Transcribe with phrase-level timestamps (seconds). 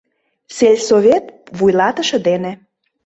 [0.57, 1.25] СЕЛЬСОВЕТ
[1.57, 2.51] ВУЙЛАТЫШЕ ДЕНЕ